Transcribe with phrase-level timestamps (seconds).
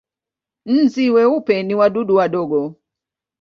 [0.77, 2.61] Nzi weupe ni wadudu wadogo.